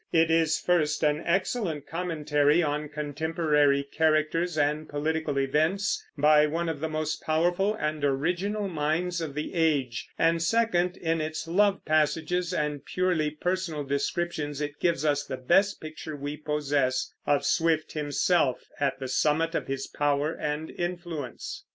[0.11, 6.79] It is, first, an excellent commentary on contemporary characters and political events, by one of
[6.79, 12.51] the most powerful and original minds of the age; and second, in its love passages
[12.51, 18.59] and purely personal descriptions it gives us the best picture we possess of Swift himself
[18.79, 21.63] at the summit of his power and influence.